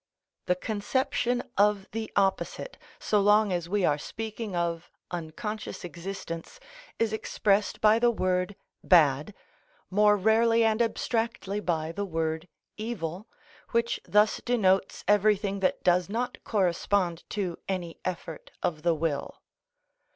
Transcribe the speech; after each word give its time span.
The 0.47 0.55
conception 0.55 1.43
of 1.59 1.87
the 1.91 2.11
opposite, 2.15 2.79
so 2.97 3.19
long 3.21 3.53
as 3.53 3.69
we 3.69 3.85
are 3.85 3.99
speaking 3.99 4.55
of 4.55 4.89
unconscious 5.11 5.83
existence, 5.85 6.59
is 6.97 7.13
expressed 7.13 7.81
by 7.81 7.99
the 7.99 8.09
word 8.09 8.55
bad, 8.83 9.35
more 9.91 10.17
rarely 10.17 10.63
and 10.65 10.81
abstractly 10.81 11.59
by 11.59 11.91
the 11.91 12.03
word 12.05 12.47
evil, 12.77 13.27
which 13.73 13.99
thus 14.03 14.41
denotes 14.43 15.03
everything 15.07 15.59
that 15.59 15.83
does 15.83 16.09
not 16.09 16.43
correspond 16.43 17.23
to 17.29 17.59
any 17.69 17.99
effort 18.03 18.49
of 18.63 18.81
the 18.81 18.95
will. 18.95 19.37